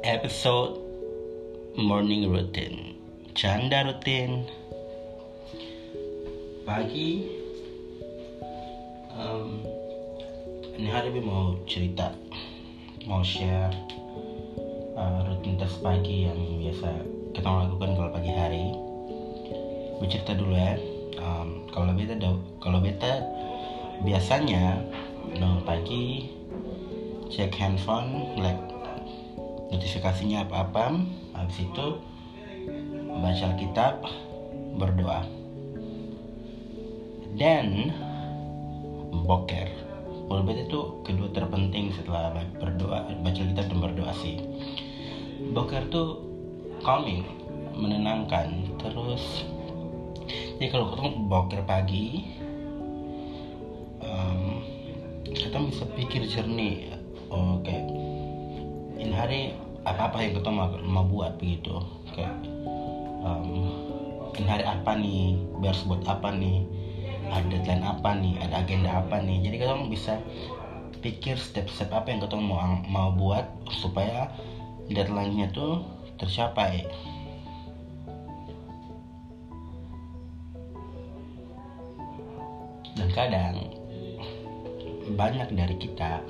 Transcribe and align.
episode 0.00 0.80
morning 1.76 2.32
routine. 2.32 2.96
Canda 3.36 3.84
rutin 3.84 4.48
pagi 6.64 7.28
um, 9.12 9.60
ini 10.80 10.88
hari 10.88 11.12
gue 11.12 11.20
mau 11.20 11.52
cerita 11.68 12.16
mau 13.04 13.20
share 13.20 13.76
uh, 14.96 15.20
rutinitas 15.28 15.76
pagi 15.84 16.24
yang 16.24 16.40
biasa 16.64 16.88
kita 17.36 17.44
lakukan 17.44 17.92
kalau 17.92 18.10
pagi 18.16 18.32
hari. 18.32 18.72
Gue 20.00 20.08
cerita 20.08 20.32
dulu 20.32 20.56
ya. 20.56 20.80
Um, 21.20 21.68
kalau 21.76 21.92
beta 21.92 22.16
kalau 22.64 22.80
beta 22.80 23.20
biasanya 24.00 24.80
no, 25.36 25.60
pagi 25.68 26.32
cek 27.28 27.52
handphone 27.52 28.32
like 28.40 28.79
notifikasinya 29.70 30.46
apa-apa 30.46 30.98
habis 31.34 31.58
itu 31.62 31.86
baca 33.10 33.48
kitab 33.56 34.04
berdoa. 34.76 35.24
Dan 37.38 37.94
boker. 39.10 39.68
Beta 40.30 40.62
itu 40.62 41.02
kedua 41.02 41.26
terpenting 41.34 41.90
setelah 41.90 42.30
berdoa 42.58 43.02
baca 43.22 43.40
kitab 43.42 43.66
dan 43.66 43.78
berdoa 43.82 44.12
sih. 44.14 44.38
Boker 45.50 45.90
tuh 45.90 46.30
calming 46.80 47.26
menenangkan 47.76 48.76
terus 48.80 49.44
jadi 50.60 50.68
kalau 50.76 50.92
ketemu 50.92 51.10
boker 51.28 51.60
pagi 51.64 52.28
um, 54.04 54.60
kita 55.24 55.56
bisa 55.64 55.84
pikir 55.96 56.22
jernih 56.28 56.92
oh, 57.32 57.60
kayak 57.64 57.88
ini 59.00 59.14
hari 59.16 59.40
apa 59.84 60.12
apa 60.12 60.16
yang 60.20 60.32
kita 60.36 60.50
mau, 60.52 60.68
mau 60.84 61.04
buat 61.08 61.40
begitu. 61.40 61.72
Kayak 62.12 62.36
um, 63.24 63.72
ini 64.36 64.48
hari 64.48 64.64
apa 64.64 64.92
nih? 64.96 65.40
Biar 65.60 65.76
buat 65.88 66.04
apa 66.04 66.28
nih? 66.36 66.64
Ada 67.30 67.46
deadline 67.48 67.84
apa 67.86 68.10
nih? 68.16 68.34
Ada 68.44 68.54
agenda 68.60 68.90
apa 69.00 69.16
nih? 69.22 69.38
Jadi 69.46 69.56
kita 69.56 69.74
bisa 69.88 70.14
pikir 71.00 71.40
step-step 71.40 71.88
apa 71.96 72.12
yang 72.12 72.20
kita 72.20 72.36
mau 72.36 72.60
mau 72.84 73.08
buat 73.16 73.48
supaya 73.72 74.28
deadline-nya 74.92 75.48
tuh 75.54 75.80
tercapai. 76.20 76.84
Dan 82.98 83.08
kadang 83.16 83.56
banyak 85.16 85.48
dari 85.56 85.76
kita 85.80 86.20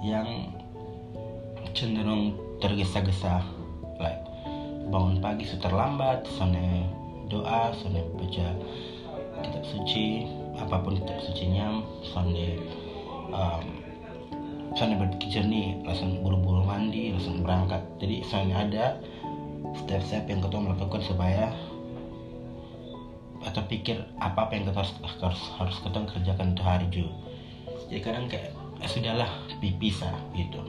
yang 0.00 0.59
cenderung 1.72 2.36
tergesa-gesa 2.60 3.42
like 4.02 4.20
bangun 4.90 5.22
pagi 5.22 5.46
terlambat 5.46 6.26
sone 6.36 6.86
doa 7.30 7.70
sone 7.78 8.02
baca 8.18 8.46
kitab 9.40 9.64
suci 9.64 10.26
apa 10.58 10.76
pun 10.82 10.98
kitab 10.98 11.18
sucinya 11.24 11.80
sone 12.04 12.58
um, 13.32 13.64
sone 14.74 14.94
berpikir 14.98 15.46
nih 15.46 15.78
langsung 15.86 16.22
buru-buru 16.22 16.62
mandi 16.62 17.10
langsung 17.14 17.42
berangkat. 17.42 17.82
Jadi 17.98 18.22
sone 18.26 18.52
ada 18.54 18.98
step-step 19.84 20.26
yang 20.26 20.42
kita 20.42 20.56
melakukan 20.58 21.02
supaya 21.02 21.54
atau 23.40 23.64
pikir 23.64 23.96
apa 24.20 24.46
apa 24.46 24.52
yang 24.52 24.68
kita 24.68 24.84
harus 24.84 24.92
harus, 25.00 25.42
harus 25.56 25.76
kita 25.80 25.96
kerjakan 26.12 26.52
untuk 26.52 26.66
hari 26.66 26.86
juga 26.92 27.12
jadi 27.88 28.00
kadang 28.04 28.26
kayak 28.28 28.52
eh, 28.84 28.88
sudahlah 28.88 29.30
dipisah 29.64 30.12
gitu 30.36 30.60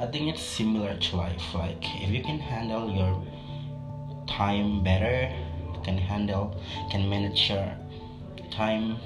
I 0.00 0.06
think 0.08 0.32
it's 0.32 0.42
similar 0.42 0.96
to 0.96 1.16
life. 1.16 1.54
Like 1.54 1.84
if 2.00 2.08
you 2.08 2.24
can 2.24 2.40
handle 2.40 2.88
your 2.88 3.20
time 4.26 4.82
better 4.82 5.28
can 5.84 5.96
handle 5.96 6.56
can 6.90 7.08
manage 7.08 7.50
your 7.50 7.68
time 8.50 8.96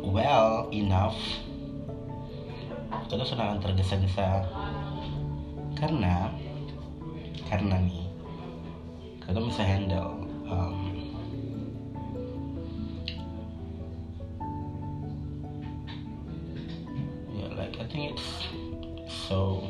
well 0.00 0.68
enough 0.72 1.16
kita 3.12 3.28
sudah 3.28 3.60
tergesa-gesa. 3.60 4.48
Karena 5.76 6.32
karena 7.44 7.76
nih 7.84 8.08
kita 9.20 9.36
bisa 9.36 9.60
handle 9.60 10.24
um, 10.48 11.11
think 17.92 18.18
it's 18.18 19.18
so. 19.28 19.68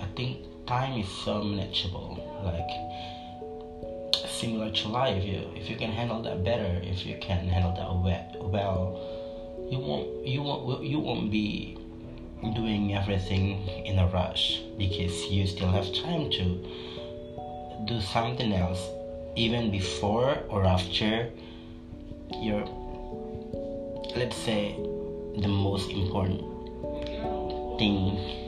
I 0.00 0.06
think 0.16 0.38
time 0.66 0.98
is 0.98 1.08
so 1.08 1.42
manageable. 1.42 2.18
Like 2.44 2.70
similar 4.28 4.70
to 4.70 4.88
life, 4.88 5.24
you, 5.24 5.50
if 5.56 5.68
you 5.68 5.76
can 5.76 5.90
handle 5.90 6.22
that 6.22 6.44
better, 6.44 6.80
if 6.82 7.04
you 7.04 7.18
can 7.20 7.48
handle 7.48 7.74
that 7.74 8.42
well, 8.42 8.98
you 9.70 9.78
won't 9.78 10.26
you 10.26 10.42
won't 10.42 10.84
you 10.84 11.00
won't 11.00 11.30
be 11.30 11.76
doing 12.54 12.94
everything 12.94 13.66
in 13.84 13.98
a 13.98 14.06
rush 14.08 14.60
because 14.78 15.26
you 15.26 15.46
still 15.46 15.70
have 15.70 15.86
time 15.94 16.30
to 16.30 16.44
do 17.86 18.00
something 18.00 18.52
else 18.52 18.88
even 19.36 19.70
before 19.70 20.38
or 20.48 20.64
after 20.64 21.30
your 22.40 22.64
let's 24.16 24.36
say 24.36 24.76
the 25.36 25.48
most 25.48 25.90
important 25.90 26.40
thing 27.78 28.18